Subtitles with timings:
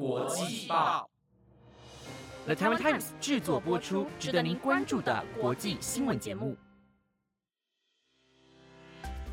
[0.00, 1.06] 国际报
[2.46, 6.56] ，The Taiwan Times 制作播出，值得您关注的国际新闻节目。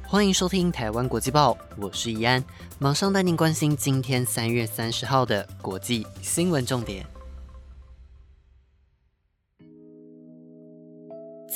[0.03, 2.43] 欢迎收听台湾国际报，我是怡安，
[2.79, 7.07] 马上带您关心今天三月三十号的国际新闻重点。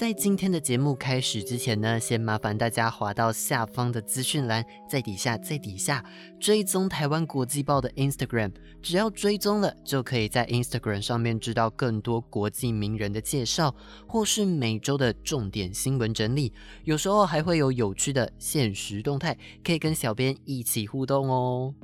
[0.02, 6.04] 在今天的节目开始之前呢，先麻烦大家滑到下方的资讯栏，在底下，在底下
[6.40, 8.52] 追踪台湾国际报的 Instagram，
[8.82, 13.76] 只要追踪了，就可以在 Instagram 上面知道更多国际名人的介绍，
[14.08, 16.52] 或是每周的重点新闻整理，
[16.84, 21.76] 有时候还会有有趣的现实动态，可以跟小编一起互动哦。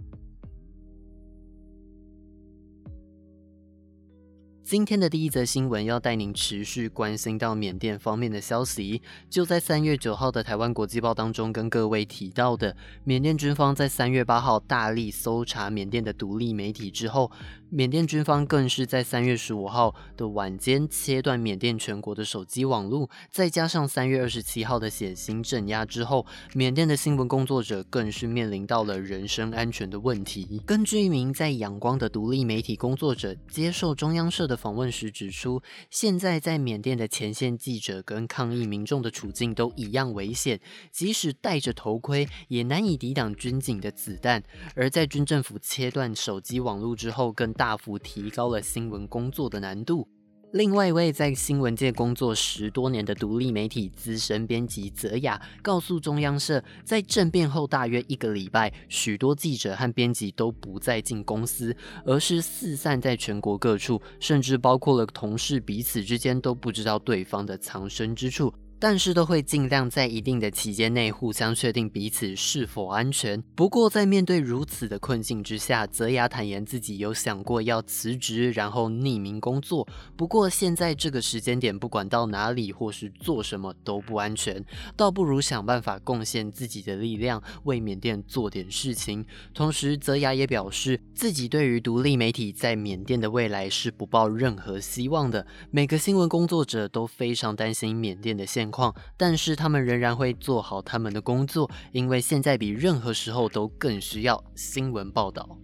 [4.70, 9.02] 今天的第一则新闻要带您持续关心到缅甸方面的消息。
[9.30, 12.76] 就在三月九号的台湾国际报当中，跟各位提到的，
[13.06, 17.32] 缅甸军方在三月八号大力搜查缅甸的独立媒体之后。
[17.70, 30.62] 缅甸军方更是在三月十五号的晚间切断缅甸全国的手机网络，再加上三月二十七号的血腥镇压之后，缅甸的新闻工作者更是面临到了人身安全的问题。
[30.66, 40.60] 根据一名在仰光的独立媒体工作者接受中央社的访问时指出，现在在缅甸的前线记者跟抗议民众的处境都一样危险，
[40.92, 44.44] 即使戴着头盔也难以抵挡军警的子弹。
[44.76, 50.08] 而在军政府切断手机网络之后，更大幅提高了新闻工作的难度。
[50.54, 61.76] 另外一位在新闻界工作十多年的独立媒体资深编辑泽雅告诉中央社，在政变后大约一个礼拜，许多记者和编辑都不再进公司，
[62.06, 68.54] 而是四散在全国各处，甚至包括了同事彼此之间都不知道对方的藏身之处。
[68.80, 73.42] 但是都会尽量在一定的期间内互相确定彼此是否安全。
[73.56, 79.88] 不过在面对如此的困境之下，泽雅坦言自己有想过要辞职，然后匿名工作。
[80.16, 84.64] 不过现在这个时间点，不管到哪里或是做什么都不安全，
[84.96, 89.26] 倒不如想办法贡献自己的力量，为缅甸做点事情。
[89.56, 95.48] 同时，泽雅也表示自己对于独立媒体在缅甸的未来是不抱任何希望的。
[95.72, 98.67] 每个新闻工作者都非常担心缅甸的现。
[98.72, 105.58] 况，但是他们仍然会做好他们的工作，因为现在比任何时候都更需要新闻报道。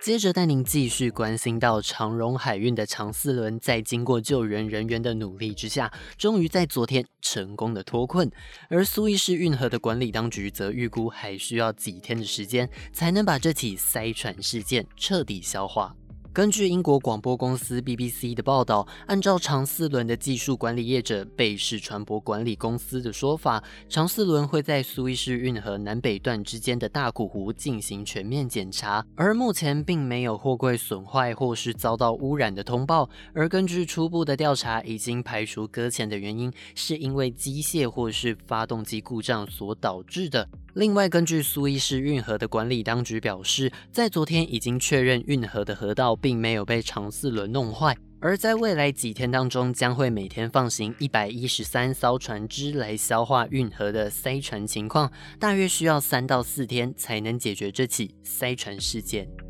[0.00, 8.30] 接着带您继续关心到长荣海运的长四轮，在经过救援人员的努力之下，终于在昨天成功的脱困。
[8.70, 15.94] 而苏伊士运河的管理当局则预估还需要几天的时间，才能把这起塞船事件彻底消化。
[16.32, 33.10] 根据英国广播公司 BBC 的报道，按照长四轮的技术管理业者贝氏船舶管理公司的说法，长四轮会在苏伊士运河南北段之间的大苦湖进行全面检查，而目前并没有货柜损坏或是遭到污染的通报。
[33.34, 40.48] 而根据初步的调查，已经排除搁浅的原因是因为机械或是发动机故障所导致的。
[40.74, 59.49] 另外，根据苏伊士运河的管理当局表示，在昨天已经确认运河的河道并没有被长四轮弄坏，而在未来几天当中，将会每天放行一百一十三艘船只来消化运河的塞船情况，大约需要三到四天才能解决这起塞船事件。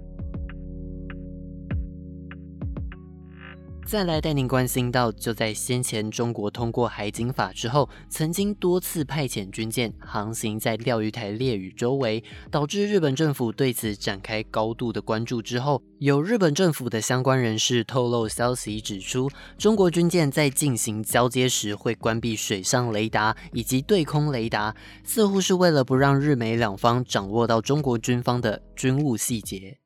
[3.90, 19.28] 再来带您关心到，就在先前中国通过海警法之后，曾经多次派遣军舰航行在钓鱼台列屿周围，导致日本政府对此展开高度的关注之后，有日本政府的相关人士透露消息指出，
[19.58, 24.72] 中国军舰在进行交接时会关闭水上雷达以及对空雷达，
[25.02, 29.79] 似乎是为了不让日美两方掌握到中国军方的军务细节。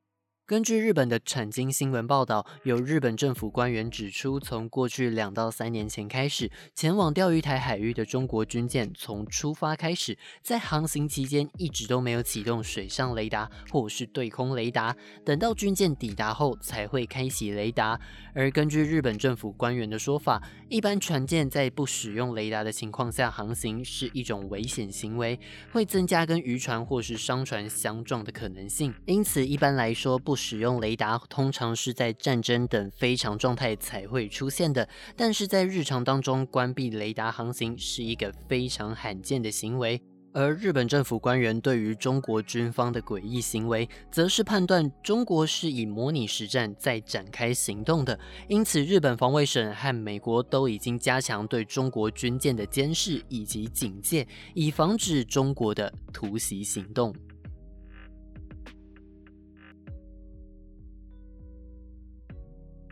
[0.46, 17.98] 根据日本的产经新闻报道，有日本政府官员指出，从过去两到三年前开始，前往钓鱼台海域的中国军舰，从出发开始，在航行期间一直都没有启动水上雷达或是对空雷达，等到军舰抵达后才会开启雷达。
[18.34, 25.40] 而根据日本政府官员的说法，一般船舰在不使用雷达的情况下航行是一种危险行为，
[25.72, 28.92] 会增加跟渔船或是商船相撞的可能性。
[29.06, 30.33] 因此，一般来说不。
[30.34, 40.00] 使用雷达通常是在战争等非常状态才会出现的，但是在日常当中关闭雷达航行是一个非常罕见的行为。
[40.36, 48.18] 而日本政府官员对于中国军方的诡异行为，则是判断中国是以模拟实战在展开行动的。
[48.48, 57.14] 因此，日本防卫省和美国都已经加强对中国军舰的监视以及警戒，以防止中国的突袭行动。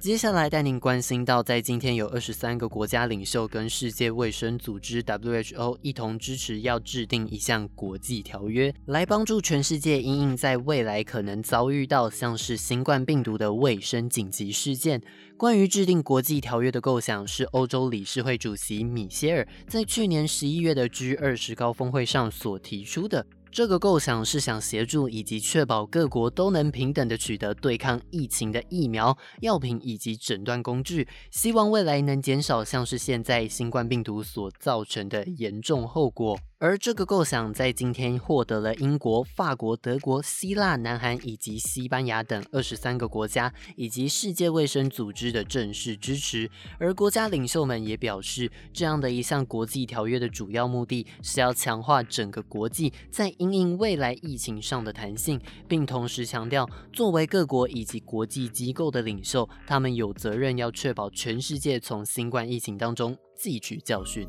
[0.03, 15.01] 接下来带您关心到，在今天有二十三个国家领袖跟世界卫生组织 WHO 一同支持，要制定一项国际条约，来帮助全世界应应在未来可能遭遇到像是新冠病毒的卫生紧急事件。
[15.37, 23.25] 关于制定国际条约的构想，是欧洲理事会主席米歇尔在去年十一月的 G 二十高峰会上所提出的。
[23.53, 36.39] 这个构想是想协助以及确保各国都能平等的取得对抗疫情的疫苗、药品以及诊断工具，希望未来能减少像是现在新冠病毒所造成的严重后果。
[36.63, 46.49] 而这个构想在今天获得了英国、法国、德国、希腊、南韩以及西班牙等二十三个国家以及世界卫生组织的正式支持。
[46.79, 64.29] 而国家领袖们也表示，这样的一项国际条约的主要目的是要强化整个国际在因应未来疫情上的弹性，并同时强调，作为各国以及国际机构的领袖，他们有责任要确保全世界从新冠疫情当中汲取教训。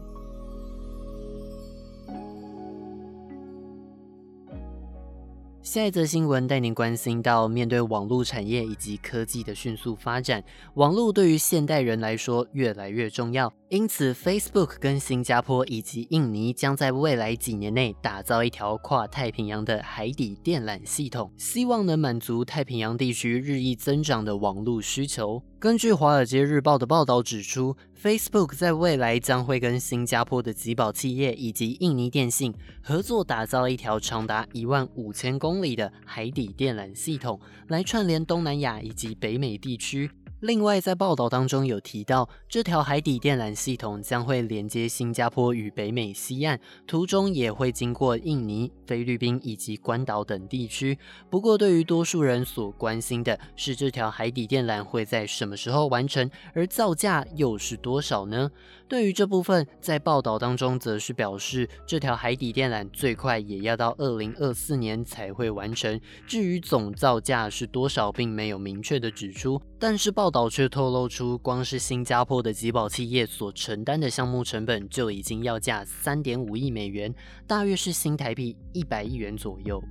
[5.63, 10.43] 下一则新闻带您关心到，面对网络产业以及科技的迅速发展，
[10.73, 13.51] 网络对于现代人来说越来越重要。
[13.73, 25.41] 因此，Facebook 跟新加坡以及印尼将在未来几年内打造一条跨太平洋的海底电缆系统，希望能满足太平洋地区日益增长的网络需求。
[25.57, 32.53] 根据《华尔街日报》的报道指出，Facebook 在未来将会跟新加坡的吉宝企业以及印尼电信
[32.83, 37.39] 合作，打造一条长达一万五千公里的海底电缆系统，
[37.69, 40.11] 来串联东南亚以及北美地区。
[40.43, 50.99] 另外，在报道当中有提到，这条海底电缆系统将会连接新加坡与北美西岸，途中也会经过印尼、菲律宾以及关岛等地区。
[51.29, 58.51] 不过，对于多数人所关心的是，这条海底电缆会在什么时候完成，而造价又是多少呢？
[58.93, 65.99] 对于这部分，在报道当中则是表示，这条海底电缆最快也要到二零二四年才会完成。
[66.27, 69.59] 至于总造价是多少，并没有明确的指出。
[69.79, 77.11] 但是报道却透露出，光是新加坡的集宝企业所承担的项目成本就已经要价三点五亿美元，
[77.47, 79.81] 大约是新台币一百亿元左右。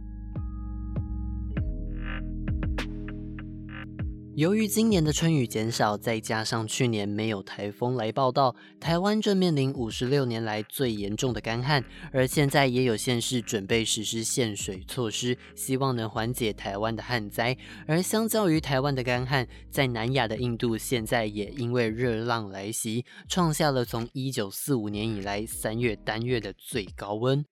[4.35, 11.85] 由于今年的春雨减少，再加上去年没有台风来报道，台湾正面临五十六年来最严重的干旱。
[12.13, 17.55] 而现在也有县市准备实施限水措施，希望能缓解台湾的旱灾。
[17.87, 27.45] 而相较于台湾的干旱，在南亚的印度现在也因为热浪来袭，创下了从一九四五年以来三月单月的最高温。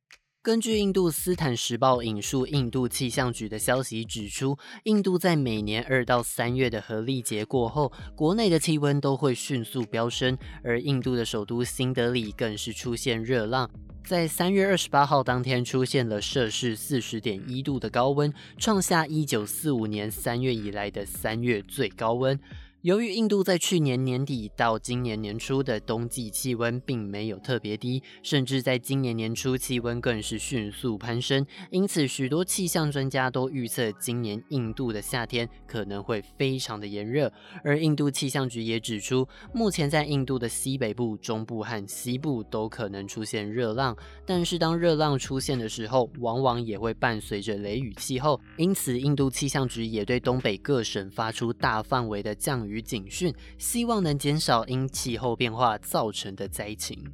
[0.42, 13.68] 根据印度斯坦时报引述印度气象局的消息指出，印度在每年二到三月的合力节过后，国内的气温都会迅速飙升，而印度的首都新德里更是出现热浪，
[14.02, 22.40] 在三月二十八号当天出现了摄氏四十点一度的高温，创下一九四五年三月以来的三月最高温。
[22.82, 37.30] 由于印度在去年年底到今年年初的冬季气温并没有特别低，甚至在今年年初气温更是迅速攀升，因此许多气象专家都预测今年印度的夏天可能会非常的炎热。
[37.62, 43.94] 而印度气象局也指出，目前在印度的西北部、中部和西部都可能出现热浪，
[44.24, 52.69] 但是当热浪出现的时候，往往也会伴随着雷雨气候，因此印度气象局也对东北各省发出大范围的降雨。
[52.70, 57.12] 与警讯，希望能减少因气候变化造成的灾情。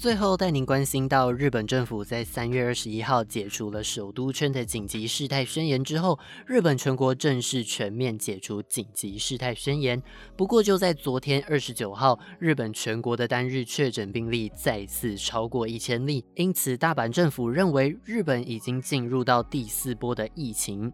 [0.00, 10.00] 最后带您关心到，日本政府在三月二十一号解除了首都圈的紧急事态宣言之后，日本全国正式全面解除紧急事态宣言。
[10.36, 20.92] 不过，就在昨天二十九号，日本全国的单日确诊病例再次超过一千例，因此大阪政府认为日本已经进入到第四波的疫情。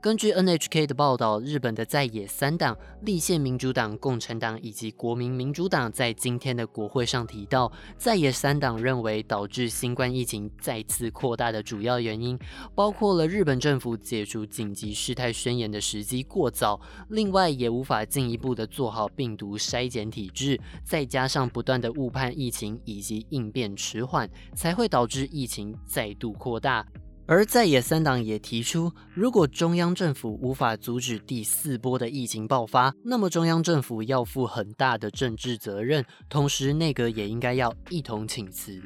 [0.00, 12.38] 根据 NHK 的报道，日本的在野三党立宪民主党、共产党以及国民民主党在今天的国会上提到，在野三党认为导致新冠疫情再次扩大的主要原因，
[12.76, 26.86] 包括了日本政府解除紧急事态宣言的时机过早，另外也无法进一步的做好病毒筛检体制，再加上不断的误判疫情以及应变迟缓，才会导致疫情再度扩大。
[27.28, 38.80] 而在野三党也提出，如果中央政府无法阻止第四波的疫情爆发，那么中央政府要负很大的政治责任，同时内阁也应该要一同请辞。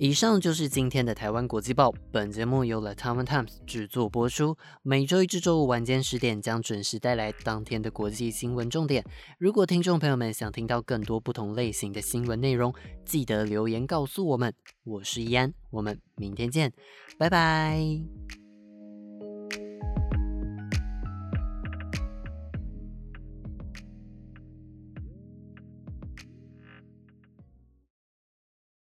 [0.00, 1.92] 以上就是今天的台湾国际报。
[2.12, 9.04] 本节目由了 Time Times 制作播出，每周一至周五晚间十点将准时带来当天的国际新闻重点。
[9.38, 12.72] 如果听众朋友们想听到更多不同类型的新闻内容，
[13.04, 14.54] 记得留言告诉我们。
[14.84, 16.72] 我是易安，我们明天见，
[17.18, 17.82] 拜拜。